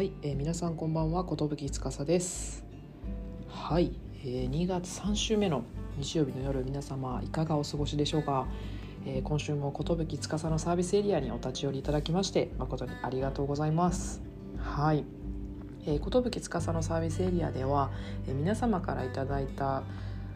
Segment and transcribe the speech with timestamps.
[0.00, 2.64] はい、えー、皆さんこんばんは寿司です。
[3.50, 3.92] はい、
[4.24, 5.62] えー、2月3週目の
[5.98, 8.46] 日曜日の夜皆様いかがお過ごしでしょうか、
[9.04, 9.84] えー、今週も寿
[10.16, 14.22] 司のサービスエリアにお立ち寄りいただきまして誠にありがとうございます。
[14.56, 15.04] はい
[15.84, 17.90] えー、寿司のサービスエリアでは、
[18.26, 19.82] えー、皆様からいただいた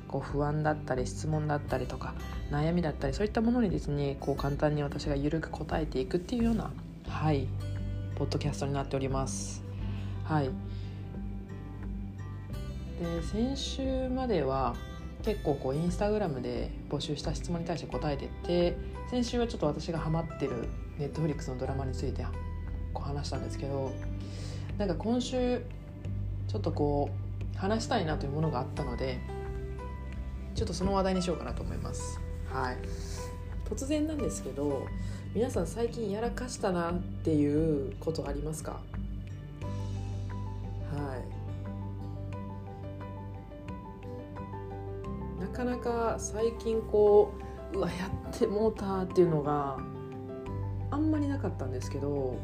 [0.08, 2.12] こう不安だったり質問だったりとか
[2.50, 6.70] 悩みだったりそういったものにですねこう簡単に私が緩く答えていくっていうような
[7.08, 7.48] はい
[8.16, 9.62] ポッドキャストになっております。
[10.24, 10.50] はい。
[13.00, 14.76] で先週までは
[15.24, 18.76] 結構こうインスタグラムで募集した質問に対して答えてて
[19.10, 22.24] 先週はちょっと私がハマってるネットフリックスのドラマについて
[22.92, 23.90] こう話したんですけど
[24.78, 25.60] なんか今週
[26.46, 27.10] ちょっとこ
[27.54, 29.18] う話したいなというものがあったので
[30.54, 32.20] ちょっとその話題にしようかなと思います。
[32.52, 32.78] はい。
[33.68, 34.86] 突然なんですけど
[35.34, 38.80] 皆さん最近やらかしたなっていうことありますか？
[40.92, 41.16] は
[45.40, 45.40] い。
[45.40, 47.32] なかなか最近こ
[47.72, 47.94] ううわや
[48.32, 49.76] ってもうたっていうのが
[50.92, 52.38] あんまりなかったんですけど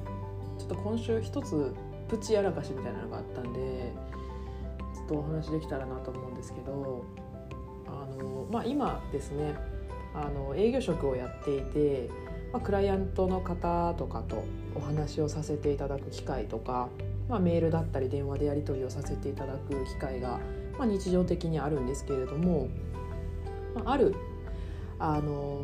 [0.58, 1.72] ちょっと今週一つ
[2.08, 3.92] プチやらかしみたいなのがあったんで
[4.96, 7.04] ちょっとお話できたらなと思うんですけど
[7.86, 9.54] あの、まあ、今ですね
[10.12, 12.10] あの営業職をやっていて、
[12.52, 16.88] まあ、クライアントの方とかとお話をさせていただく機会とか、
[17.28, 20.40] まあ、メールだったり電話でやり取りをさせていただく機会が、
[20.78, 22.68] まあ、日常的にあるんですけれども、
[23.74, 24.14] まあ、ある、
[24.98, 25.62] あの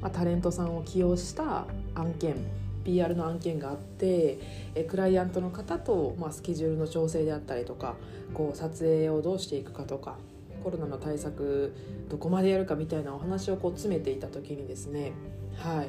[0.00, 2.36] まあ、タレントさんを起用した案件
[2.84, 4.38] PR の案件があって
[4.74, 7.96] えクライアントの方と、まあ、スケジュールの調整であったりとか
[8.32, 10.16] こう撮影をどうしていくかとか
[10.62, 11.74] コロナの対策
[12.08, 15.12] どこまでやるかみたいなお話をこう詰めていた時にですね
[15.56, 15.88] はい。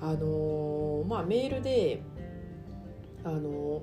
[0.00, 2.02] あのー、まあメールで
[3.24, 3.82] あの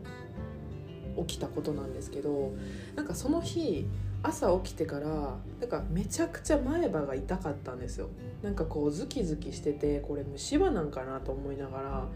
[1.15, 2.53] ー、起きたことなんですけど
[2.95, 3.87] なんかその日
[4.21, 8.09] 朝起きてからなんかめちゃくちゃ前歯が痛かったんですよ。
[8.43, 12.07] なんかこうズキズキしててこれ虫歯なんかなと思いながら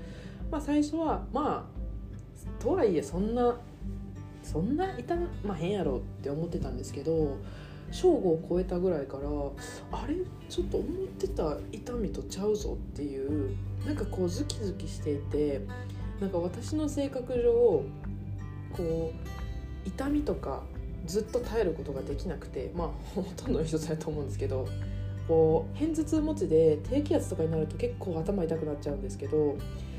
[0.51, 3.55] まあ最初はまあとはいえそんな
[4.41, 7.37] そんな痛まあ変やろって思ってたんですけど
[7.93, 9.29] 正午を超えたぐらいから
[9.91, 10.15] あれ？
[10.49, 10.89] ちょっと思っ
[11.19, 13.55] てた痛みとちゃうぞっていう
[13.85, 15.61] なんかこうズキズキしていて
[16.19, 17.83] なんか私の性格上
[18.75, 19.13] こ
[19.85, 20.63] う痛みとか
[21.05, 24.67] ずっと耐えることができなくてまあほとんどの人だと思うんですけど
[25.27, 29.55] こう片頭痛持ちで低気圧とかになると結構頭痛くなっちゃうんですけど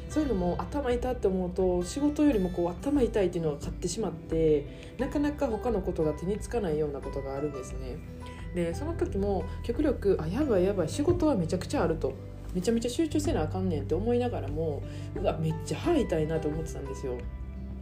[0.09, 4.65] そういうのも頭痛って思うと仕事よりもこう頭痛いっていうのが勝ってしまって
[4.99, 7.97] なかなか他のことが手につかないようなことがあるんですね。
[8.55, 12.13] でその時も極力あやばいやばい仕事はめちゃくちゃあると。
[12.55, 14.81] めちゃめちゃ集中せなあかんねんって思いながらも
[15.17, 17.15] うわめっちゃ歯痛いなと思ってたんですよ。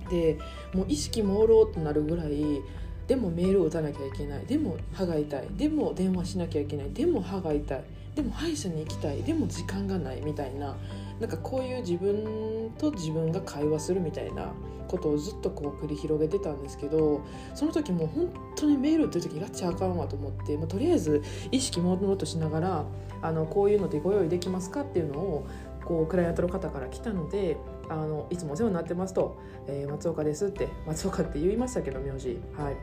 [0.09, 0.39] で
[0.73, 2.63] もう意識朦朧となるぐらい
[3.07, 4.47] でもメールを打たなきゃいけない。
[4.47, 5.49] でも歯が痛い。
[5.59, 6.91] でも電話しなきゃいけない。
[6.91, 7.85] でも歯が痛い。
[8.15, 9.23] でも歯医者に行きたい。
[9.23, 10.75] でも時間がないみたいな
[11.23, 14.53] なんかこういう自分と自分が会話するみたいな
[14.89, 17.21] ことをずっとこう繰り広げてたんですけど
[17.55, 21.23] その時もう本当にメールっていう時ラッチあかんわと思って、まあ、とりあえず
[21.53, 22.85] 意識もろとしながら
[23.23, 25.47] あのこういうのでご用意できますかっていうのを
[25.85, 27.57] こうクライアントの方から来たので
[27.89, 32.41] あのいつもお世話になってますと、えー、松岡ですって松岡って言いましたけど名字。
[32.57, 32.77] はい。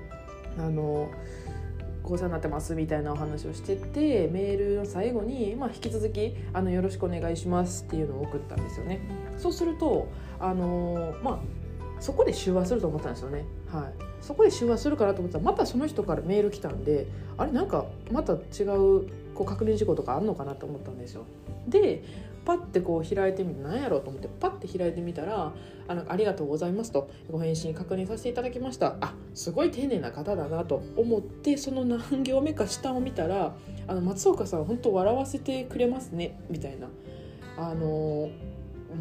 [0.58, 1.10] あの
[2.04, 9.00] ご世話になってますみたいなお話をしててメールの最後に、まあ、引き続きあの「よろしくお願いします」っていうのを送ったんですよね。
[9.38, 10.08] そうすると
[10.40, 11.40] あのまあ
[12.00, 13.46] そこで手話すると思ったんですよね。
[13.68, 13.84] はい、
[14.22, 21.26] そこで手話するかなと思ったらまたその人からメール来たんであれなんかまた違うこう確認事項とかあんのかなと思ったんですよ。
[21.68, 22.04] で
[22.50, 25.54] パッてこう開いてみて何やろうと思ってパッて開いてみたら
[25.88, 28.96] あの「ありがとうございます」とご返信確認させていただきました。
[29.02, 33.56] あすごい丁寧な方だなと思ってその何行目か下を見たら
[33.86, 36.88] 「あの松岡さん本当笑わせてくれますね」みたいな。
[37.56, 38.32] あの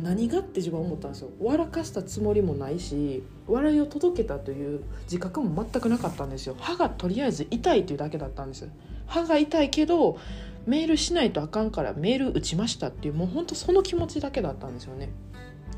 [0.03, 1.31] 何がって自分は思ったんですよ。
[1.41, 6.55] 笑かしたつもりもないし笑いを届けたという自覚も全くなかったんですよ。
[6.59, 8.69] 歯がとりあえず痛いというだけだったんです
[9.07, 10.19] 歯が痛いけど
[10.69, 15.09] メールしないとあかんからメール打ちましたっていうもうほんとその気持ちだけだったんですよね。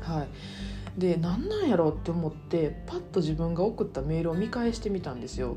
[0.01, 0.99] はい。
[0.99, 5.55] で何なんやろうって思ってパッと自分が送ったメールを見返してみたんですよ。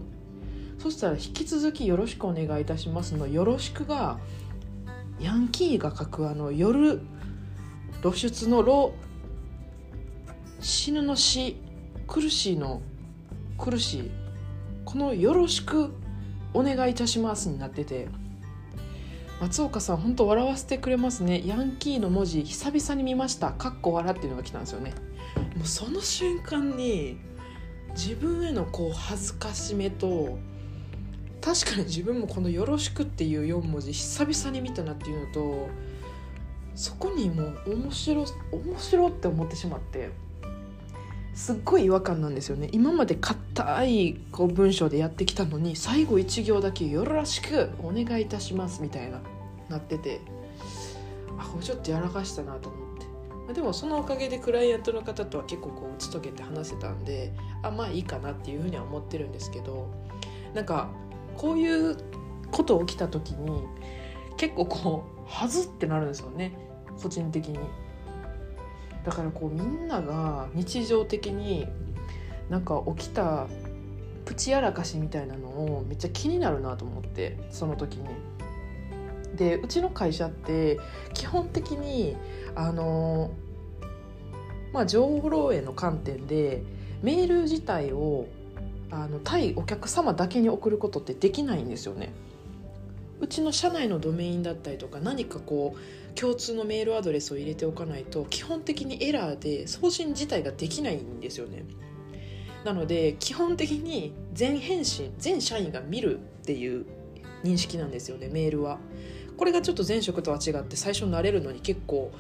[0.79, 4.21] そしたら引き続きよろしくお願いいたしますのよろしくが
[5.19, 7.01] ヤンキーが書くあの夜
[8.03, 8.93] 露出の露
[10.61, 11.57] 死ぬの死
[12.07, 12.83] 苦しいの
[13.59, 14.11] 苦しい
[14.85, 15.93] この「よろしく
[16.53, 18.24] お願いいたします」になってて。
[19.41, 21.43] 松岡さん本当笑わせてくれますね。
[21.47, 23.53] ヤンキーの文字久々に見ました。
[23.53, 24.95] かっこ笑っていうのが来たんですよね。
[25.57, 27.19] もうその瞬間に
[27.91, 30.39] 自分へのこう恥ずかしめと
[31.41, 35.69] 確かに自分もこの「よろしく」っていう4文字久々に見たなっていうのと
[36.75, 40.24] そこにもう面白面白って思ってしまって。
[41.35, 42.69] すっごい違和感なんですよね。
[42.73, 49.21] 今まで硬いこう文章でやってきたのに最後1行だけ「よろしくお願いいたします」みたいな
[49.69, 50.21] なってて
[51.37, 52.81] あこれちょっとやらかしたなと思っ
[53.47, 53.55] て。
[53.55, 57.31] でもそのおかげでクライアントの方とは結構こう打ち解けて話せたんで
[57.63, 59.91] あまあいいかなっていうふうには思ってるんですけど
[60.55, 60.89] なんか
[61.37, 61.97] こういう
[62.51, 63.63] こと起きた時に
[64.39, 66.57] 結構こうはずってなるんですよね。
[67.03, 67.59] 個人的に。
[69.05, 71.67] だからこうみんなが日常的に
[72.49, 73.47] なんか起きた
[74.25, 78.09] プチやらかしみたいなのをめっちゃ気になるなと思ってその時に。
[79.37, 80.79] でうちの会社って
[81.13, 82.17] 基本的に
[82.55, 83.33] あの
[84.73, 86.63] まあ情報漏洩の観点で
[87.03, 88.29] メール自体を
[88.93, 92.13] あの対お客様だけに送ることってできないんですよね。
[93.21, 101.65] うちの社内のドメインだったりとか何かこう共通のメールアドレスを入れておかないと基本的にエラーで送信自体ができないんですよね。
[102.65, 106.87] なので基本的に全返信全社員が見るっていう
[107.43, 108.79] 認識なんですよねメールは。
[109.37, 112.13] これがちょっと前職とは違って最初慣れるのに結構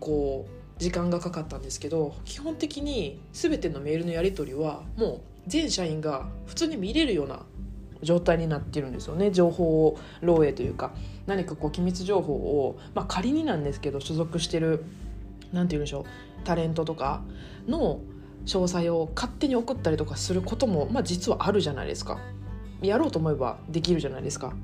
[0.00, 7.44] こう時間がかかったんですけど基本的に全てのメールのやり取りはもう全社員が普通に見れるような
[8.02, 9.30] 状態になってるんですよね。
[9.30, 10.92] 情報漏洩というか。
[11.26, 14.84] 何かこう機密情報を、まあ、仮になんですけど所属してる
[15.52, 16.04] 何て言うんでしょう
[16.44, 17.22] タレントとか
[17.66, 18.00] の
[18.46, 22.18] 詳細を勝手に送ったりとかすることも、まあ、実はあるじゃないですか。
[22.82, 24.54] やろうと思えばできるじゃないですか。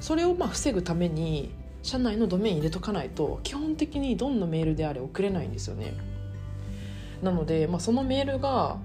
[0.00, 1.50] それをまあ防ぐために
[1.82, 5.94] 社内のドメイン入れとかないと基本的にどんなメールであれ送れないんですよね。
[7.22, 8.76] なので、まあ、そのメールが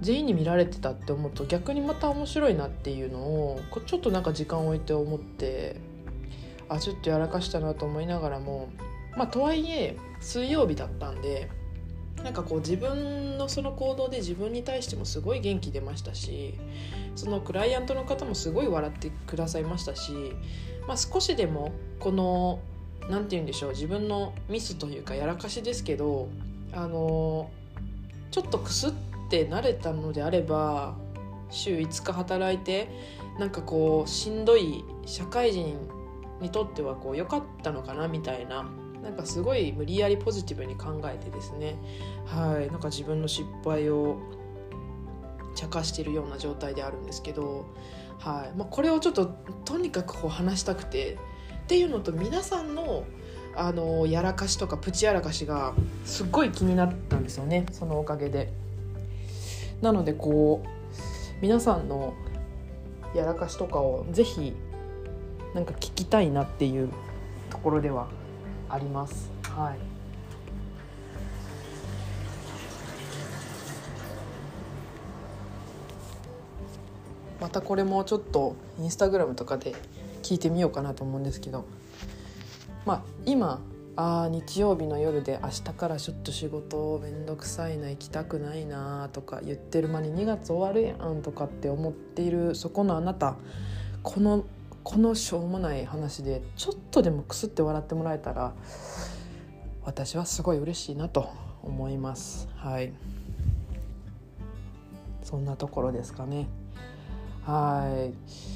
[0.00, 5.80] 全員に見られてたって思うと逆にまた面白いなっていうのをちょっとなんか時間を置いて思って
[6.68, 8.68] あちょっとやらかしたなと思いながらも
[9.16, 11.48] まあとはいえ水曜日だったんで
[12.22, 16.54] なんかこう自分のその行動で自分に対してもすごい元気出ましたし
[17.14, 20.12] そのクライアントの方もすごい笑ってくださいましたし、
[20.86, 22.60] まあ、少しでもこの
[23.08, 26.28] 何て言うんでしょう自分のミスというかやらかしですけど
[26.72, 27.50] あの
[28.30, 30.96] ちょっとくすっとって慣れたのであれば
[31.50, 32.88] 週5日働いて
[33.38, 35.76] なんかこうしんどい社会人
[36.40, 38.68] にとってはこう良かったのかなみたいな
[39.02, 41.76] なんかすごい無理やりポジティブに考えてですね。
[42.24, 42.68] はい。
[42.68, 44.18] なんか自分の失敗を
[45.54, 47.66] 茶化しているような状態であるんですけど、
[48.18, 48.56] はい。
[48.58, 49.26] まあ、これをちょっと
[49.64, 53.04] とにかくこう話したくてっていうのと皆さんの
[53.54, 55.72] あのやらかしとかプチやらかしが
[56.04, 57.66] すっごい気になったんですよね。
[57.70, 58.52] そのおかげで。
[59.80, 60.68] なのでこう
[61.40, 62.14] 皆さんの
[63.14, 64.54] やらかしとかをぜひ
[65.54, 66.90] なんか聞きたいなっていう
[67.50, 68.08] ところでは
[68.68, 69.30] あります。
[69.44, 69.96] はい
[77.40, 79.74] またこれもちょっとインスタグラムとかで
[80.22, 81.64] 聞いてみようかなと思うんですけど
[82.84, 83.60] まあ今
[83.96, 93.36] あ日曜日の夜で明日からちょっと仕事めんどくさいな行きたくないなとか言ってる間に2月終わるやんとかって思っているそこのあなた。
[94.02, 94.44] この
[94.84, 98.54] このしょうもない話でちょっとでもくすって笑ってもらえたら
[99.82, 101.28] 私はすごい嬉しいなと
[101.64, 102.48] 思います。
[102.54, 102.92] はい。
[105.24, 106.46] そんなところですかね。
[107.44, 108.55] はい。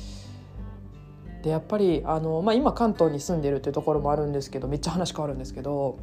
[1.42, 5.98] でやっぱりあの、まあ、今関東に住んでるっていうところもあるんですけどめっちゃ話変わるんですけど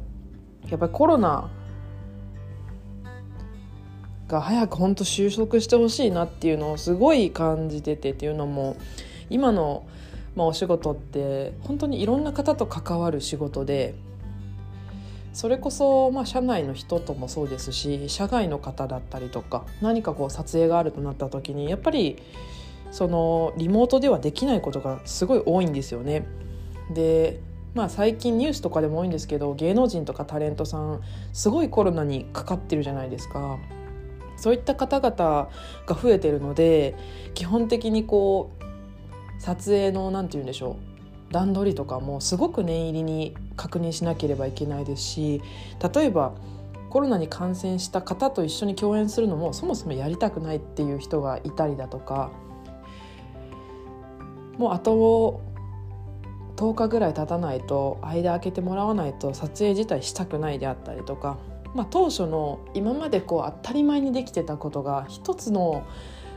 [0.68, 1.50] やっぱりコロナ
[4.26, 8.76] が早く本当収束してほしいなっていうのをすごい感じててっていうのも
[9.30, 9.86] 今の
[10.38, 13.96] まあ、お仕事って本当にいろんな方と関わる仕事で
[15.32, 22.22] それこそ、まあ、社内の人ともそうですし社外の方だったりとか何かこう撮影があるとなった時にやっぱり
[22.90, 26.26] そのリモートではできないことがすごい多いんですよね。
[26.92, 27.40] で
[27.74, 31.00] まあ、最近ニュースとかでも多いんですけど芸能人とかタレントさん
[31.32, 33.58] すごいコロナにかかってるじゃないですか。
[34.36, 35.50] そういった方々が
[35.94, 36.94] 増えてるので
[37.34, 40.76] 基本的にこう撮影の何て言うんでしょ
[41.30, 45.42] う段取りとかもすごく念入りに確認しなければいけないですし
[45.94, 46.34] 例えば
[46.88, 52.30] コロナに感染した方と一緒に共演するのもそもそもやりたくないっていう人がいたりだとか
[54.58, 55.40] もうあと
[56.56, 61.38] 10日ぐらい経たないと間空けてもらわないと撮影自体したくないであったりとか
[61.74, 65.86] まあ、当初の今までこう当たり前にできてたことが一つの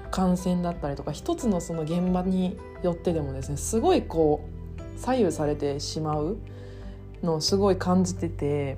[0.09, 4.47] 感染だったりとか一つのその現場によってでもですねすごいこ
[4.77, 6.37] う左右されてしまう
[7.23, 8.77] のをすごい感じてて。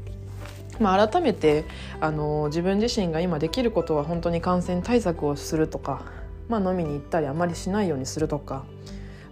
[0.79, 1.65] まあ、改めて
[2.01, 6.01] あの自分自身が今できることは本当に感染対策をするとか、
[6.50, 8.65] まあ、飲みに行ったりあまりしないようにするとか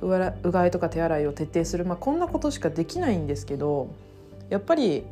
[0.02, 0.08] う
[0.52, 3.94] がいとか手洗いを徹底する、まあ、こんなことしかできないんですけど
[4.50, 5.04] やっぱり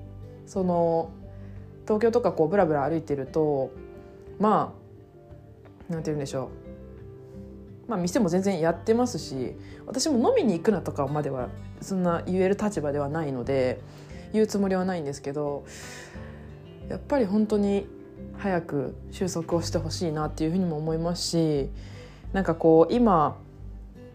[0.46, 1.12] その
[1.84, 3.72] 東京とかこうブラブラ歩いてると
[4.40, 4.74] ま
[5.90, 6.50] あなんて言うんでしょ
[7.88, 7.90] う。
[7.90, 9.56] まあ店も全然やってますし
[9.88, 11.50] 私も飲みに行くなとかまでは
[11.82, 13.82] そんな言える立場ではないので
[14.32, 15.66] 言うつもりはないんですけど
[16.88, 17.88] やっぱり本当に
[18.38, 21.70] 早く収束をしてほしいなっていうふうにも思いますし
[22.32, 23.38] なんかこう今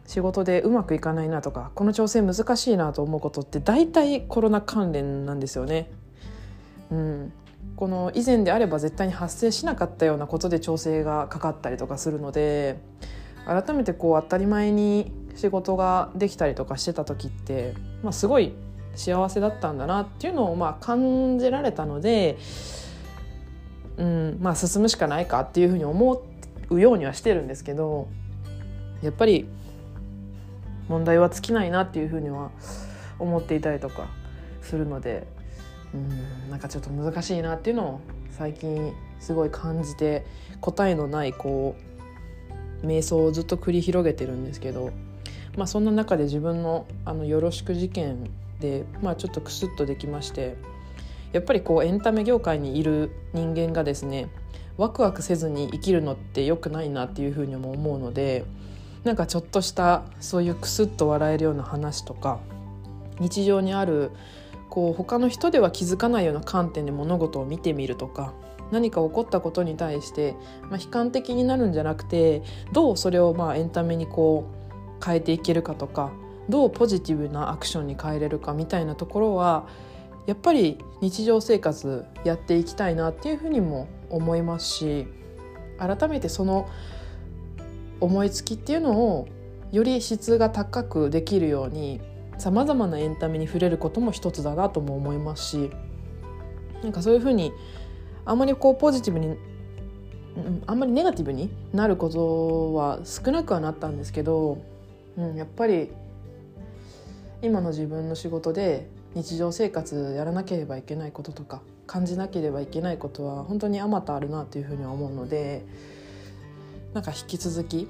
[0.06, 5.90] 仕事でうまくいかないなとかこの調整難しいなと思うことって大体コロナ関連なんですよね。
[6.90, 7.32] うん、
[7.76, 12.78] この以前であれば絶対に発生しなかったようなことで調整がかかったりとかするので
[13.46, 18.52] 改めてこう当たり前に仕事ができたりとかしてた時って、まあ、すごい
[18.94, 22.38] 幸せだったんだなっていうのをまあ感じられたので、
[23.96, 26.22] うんまあ、進むしかないかっていうふうに思
[26.70, 28.08] うようにはしてるんですけど
[29.02, 29.48] やっぱり
[30.88, 32.50] 問題は尽きないなっていうふうには
[33.18, 34.08] 思っていたりとか
[34.62, 35.26] するので
[35.94, 38.00] うんなんかちょっと難しいなっていうのを
[38.32, 40.26] 最近すごい感じて
[40.60, 41.76] 答えのないこ
[42.82, 44.90] う瞑想をずっと繰り広げてるんですけど、
[45.56, 50.56] まあ、そんな中で自分のあのよろしく事件で、まあ、ちょっとクスッとできまして
[51.32, 54.28] やっぱりこうエンタメ業界にいる人間がですね
[54.76, 58.44] ワクワクせずに生きるのって良くないなっていうふうにも思うので
[59.04, 62.40] なんかちょっとしたそういうクスッと笑えるような話とか
[63.20, 64.10] 日常にある
[64.70, 68.32] こう他の人では気づかないような観点で物事を見てみるとか
[68.72, 72.42] 何か起こったことに対して、まあ、悲観的になるんじゃなくて
[72.72, 74.50] どうそれをまあエンタメにこ
[75.00, 76.12] う変えていけるかとか
[76.48, 79.68] どうポジティブなアクションに変えれるかみたいなところは
[80.26, 85.06] やっぱり日常生活やっていきたいなっていうふうにも思いますし
[85.78, 86.68] 改めてその
[88.04, 89.28] 思いつきっていうのを
[89.72, 92.00] より質が高くできるように
[92.38, 95.70] さまざまなエンタメに触れることも一つだなとも思いますし
[96.82, 97.52] なんかそういうふうに
[98.24, 99.36] あんまりこうポジティブに
[100.66, 104.58] あんまりネガティブになることは少なくはなったんですけど、
[105.16, 105.90] うん、やっぱり
[107.42, 115.64] 今の自分の仕事で日常生活やらなければいけないこととか感じなければいけないことは本当にあまたあるなというふうには思うので
[116.94, 117.88] なんか引き続き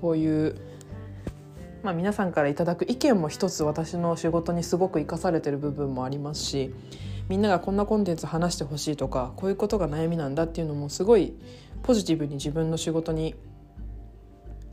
[0.00, 0.56] こういう
[1.82, 6.74] まあ、皆さんからいただく意見も一つ私の仕事にすごく生かされてる部分もありますし
[7.28, 11.34] みんながこんなコンテンツ話してほしいとかこういうことが悩みなんだっていうのもすごい
[11.82, 13.36] ポジティブに自分の仕事に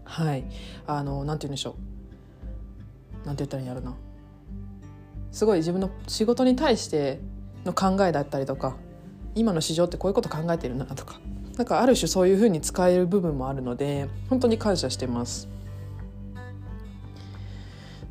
[0.03, 0.45] はい
[0.87, 1.75] あのなんて言うんでしょ
[3.23, 3.27] う。
[3.27, 3.95] なんて言ったらいいんやろな。
[5.31, 7.19] すごい自分の仕事に対して
[7.65, 8.77] の考えだったりとか
[9.35, 11.19] 今の市場ってこういうこと考えてるんだなとか
[11.57, 15.47] なんかある種そういうふうに使える部分もあるので本当に感謝してます。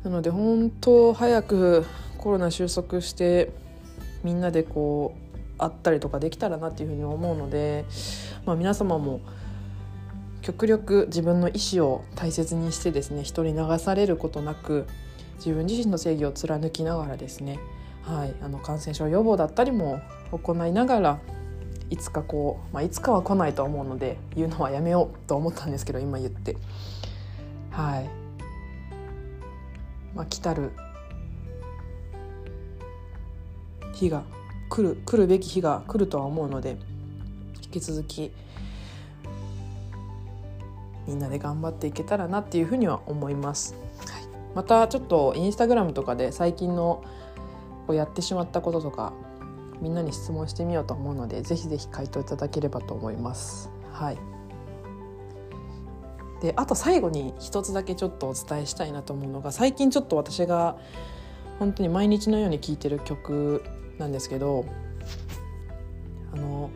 [0.03, 1.85] なので本当早く
[2.17, 3.51] コロナ収束して
[4.23, 7.85] みんなでこう会ったりとかできたらなっていうふうに思うので、
[8.45, 9.21] まあ、皆様も
[10.41, 14.85] 極力自分の意思を大切にしてですね人に流されることなく
[15.37, 17.59] 自分自身の正義を貫きながらですね、
[18.03, 21.19] はい、あの感染症予防だったりも行いながら
[21.89, 26.57] いつかこう、まあ、いつかは来ないと思うので言うのはやめようと思ったんですけど今言って。
[27.71, 28.09] はい。
[30.15, 30.71] まあ、来たる。
[33.93, 34.23] 日が
[34.69, 36.77] 来る来るべき日が来るとは思うので
[37.63, 38.31] 引き続き
[41.07, 43.75] みんなで頑張っていけたらなっていうふうには思います。
[44.07, 44.23] はい、
[44.55, 47.03] またちょっとインスタグラムとかで最近の
[47.85, 49.13] こうやってしまったこととか
[49.81, 53.69] みんなに質問してみようと思うのでぜひぜひ回答いただければと思います。
[53.91, 54.17] はい
[56.41, 60.75] であと最後に一つだけちょっとお伝えしたいなと思うのが最近ちょっと私が
[61.59, 63.63] 本当に毎日のように聴いてる曲
[63.97, 64.65] なんですけど
[66.33, 66.69] あの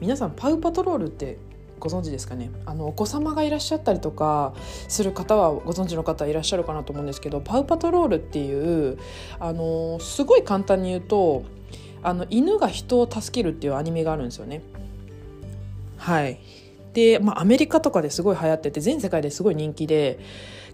[0.00, 1.38] 皆さんパウパトロールって
[1.78, 2.50] ご存知ですかね？
[2.66, 4.52] あのお子様がいらっしゃったりとか
[4.88, 8.98] する方はご存知の方いらっしゃるかなと思うんですけどパウパトロールっていう
[9.38, 11.44] あのすごい簡単に言うと
[12.04, 14.62] あの犬が人を助けるっていうアニメがあるんですよね。
[15.96, 16.38] はい
[16.92, 20.20] で、まあ、アメリカとかですごい流行ってて全世界ですごい人気で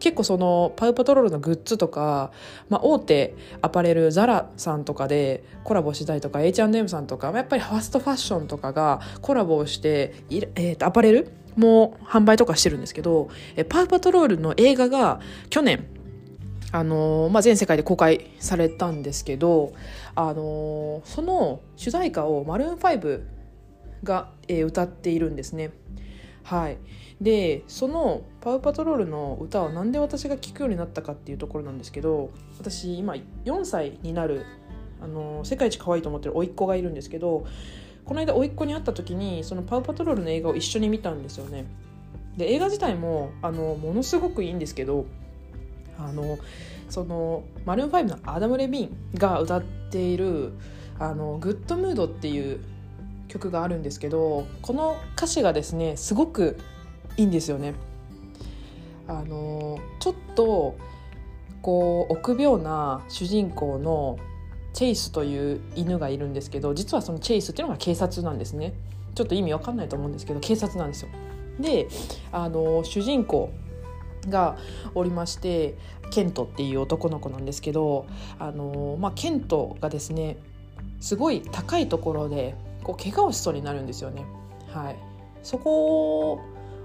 [0.00, 2.30] 結構そのパウパトロールのグッズとか、
[2.68, 13.28] まあ、大手アパレルザラさんとかでコラボしたりとか H&M さんとかやっぱりファストファッションとかがコラボをしてえー、とアパレルも販売とかしてるんですけど
[13.68, 15.86] パウパトロールの映画が去年
[16.72, 19.72] あのー、まあ、全世界で公開されたんですけど、
[20.14, 23.22] あの、その主題歌をマルーン5
[24.02, 25.72] が、えー、歌っているんですね。
[26.42, 26.78] はい、
[27.20, 33.14] でその「パウ・パトロール」の歌は何で私が聴くようになったかっていうところなんですけど私今
[33.44, 34.44] 4歳になる
[35.00, 37.46] あの世界一可愛いと思ってる甥っ子がいるんですけど
[38.04, 41.66] この間甥っ子に会った時にその「パウ・パトロール」の映画を一緒に見たんですよね。
[42.36, 45.04] で映画自体もあのものすごくいいんですけど
[45.98, 46.38] あの
[46.88, 50.52] そのマルーン5のアダム・レビンが歌ってている
[50.98, 52.60] 「あのグッドムード」っていう
[53.28, 56.58] 曲があるんですけどこの歌詞がですねすごく
[57.16, 57.74] いいんですよね。
[59.06, 60.76] あのちょっと
[61.62, 64.18] こう臆病な主人公の
[64.72, 68.72] チェイスという犬がいるんですけど実はそのチェイスっていうのが警察なんですね
[69.14, 71.08] ちょっと意味わかんないと思うんですけど警察なんですよ
[71.58, 71.88] で
[72.32, 73.50] あの主人公
[74.28, 74.56] が
[74.94, 75.76] おりまして
[76.10, 78.06] ケントっていう男の子なんですけど
[78.38, 80.36] あの、まあ、ケントがですね
[81.00, 84.24] すごい高いところでこう怪我をしそうになるんですよね。
[84.68, 84.96] はい、
[85.42, 86.40] そこ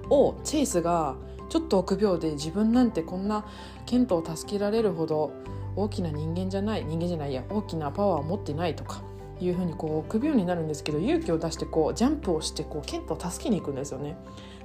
[0.09, 1.15] をチェイスが
[1.49, 3.45] ちょっと臆病で自分なんてこんな
[3.85, 5.31] ケントを助けられるほど
[5.75, 9.03] 大きな人間じゃない人間じゃないや大きなパワーを持ってないとか
[9.41, 14.17] いうふうにこう臆病になるんですけど勇気を出してこうジャンプをしてこうケントを助けに行くんですよね。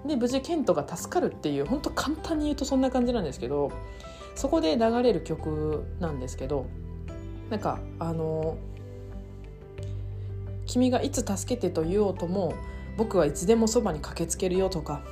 [0.07, 3.71] で無事ケントが助かるっていう本当簡単に言うとそんな感じなんですけど
[4.35, 6.67] そこで流れる曲なんですけど
[7.51, 8.57] なんかあの
[10.67, 12.55] 「君がいつ助けてと言おうとも
[12.97, 15.03] 僕はいつでもそばに駆けつけるよ」とか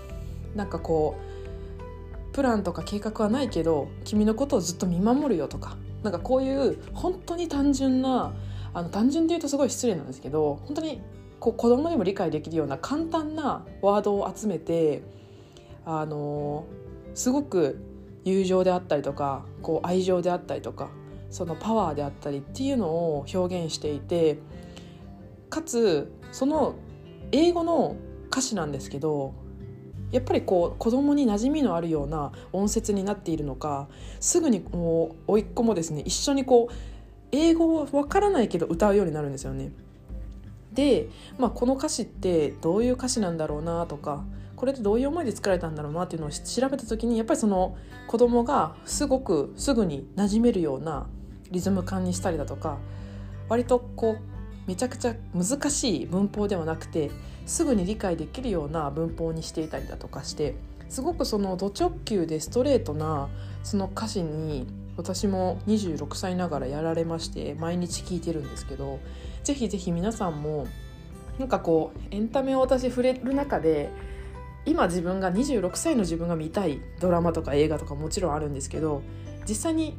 [0.55, 8.33] なんかこうプランとか計画はないけど君のことをずっと見守るよとかなんかこういう本当に単純な
[8.79, 11.03] あの単純で言うとすごい失礼なんですけど本当に
[11.41, 15.03] こう子供にも理解できるような簡単なワードを集めて
[15.85, 16.65] あの
[17.13, 17.81] すごく
[18.25, 20.91] 友情であったりとかこう愛情であったりとか
[21.29, 24.39] そのパワーであったりっていうのを表現していて
[25.51, 26.77] かつその
[27.33, 27.97] 英語の
[28.31, 29.35] 歌詞なんですけど
[30.13, 33.89] やっぱりこう子供に馴染みのあるような音節になっているのか
[34.21, 36.03] すぐにもう甥っ子もですね。
[36.07, 36.98] 一緒にこう
[37.33, 39.71] 英語わからないけど歌うようになるんですよね。
[40.73, 51.07] で、まあ、この歌詞ってどういう歌詞なんだろうなとかこれってどういう思いで作られたんだろうなっていうのを調べた時にやっぱりその子供がすごくすぐに馴染めるような
[51.51, 52.79] リズム感にしたりだとか
[53.49, 57.11] 割とこうめちゃくちゃ難しい文法ではなくて
[57.47, 60.57] すぐに理解できるような文法にしていたりだとかして
[60.89, 63.29] すごくそのド直球でストレートな
[63.63, 64.67] その歌詞に
[64.99, 68.99] 私も26歳ながらやられまして毎日聞いてるんですけど
[69.45, 70.67] ぜひぜひ皆さんも
[71.39, 73.91] なんかこうエンタメを私触れる中で
[74.67, 79.03] 今自分が26歳の自分が見たいドラマとか映画とかもちろんあるんですけど
[79.49, 79.97] 実際に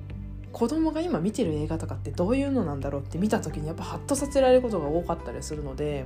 [0.52, 6.06] 子供が今見てる映画とかってどういうのなんだろうって見た時にやっぱハッとさせられることが多かったりするので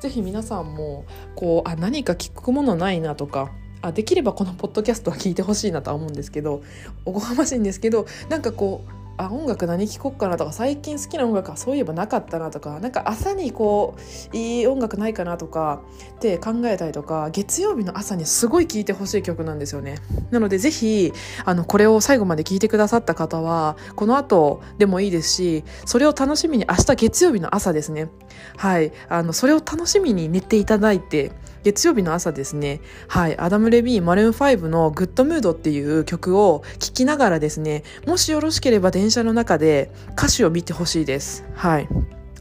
[0.00, 1.04] 是非皆さんも
[1.36, 6.62] こうあ何か聞くものないなとかあできればこのポッドキャストは聞いてほしいなとは思うんですけど
[7.04, 13.96] おこがましいんですけどなんかこうあ音楽何聴こっかなとか最近好きな音楽はそういえばなかったなとかなんか朝にこ
[14.32, 15.82] ういい音楽ないかなとか
[16.16, 19.96] って考えたりとか月曜日の朝にすごい聴いてほしい曲なんですよね。
[20.30, 21.12] なのでぜひ
[21.44, 28.08] あのこれを最後まで聴いてくださった方はこの後でもいいですしそれを楽しみに明日月曜日の朝ですね。
[28.56, 28.92] はい。
[29.08, 31.32] あのそれを楽しみに寝ていただいて
[31.68, 41.44] 月曜日の朝ですね、はい、アダム・レビー、マルーン5のグッドムードっていう曲を聴きながらですね、もしよろしければ電車の中で歌詞を見てほしいです。
[41.54, 41.88] はい。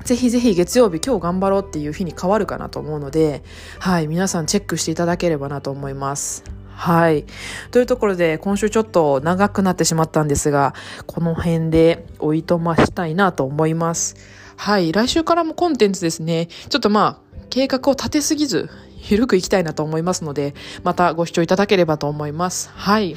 [0.06, 3.44] ぜひぜひ月曜日今日頑張ろうっていう日に変わるかなと思うので、
[3.80, 6.46] はい、皆さんチェックしていただければなと思います。
[6.70, 7.26] はい。
[7.72, 10.74] というところで、今週ちょっと長くなってしまったんですが、
[11.06, 14.16] この辺でおいとましたいなと思います。
[14.56, 14.94] はい。
[14.94, 16.48] 来週からもコンテンツですね。
[16.70, 18.70] ちょっとまあ、計画を立てすぎず、
[19.10, 22.70] ゆるくいきたいなと思いますので、またご視聴いただければと思います。
[22.74, 23.16] はい。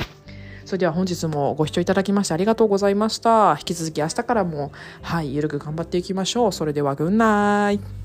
[0.64, 3.57] それでは本日もご視聴いただきましてありがとうございました。
[3.59, 4.72] 引き続き明日からも、
[5.03, 6.53] はい、ゆるく頑張っていきましょう。
[6.53, 7.99] それでは、グンナイ。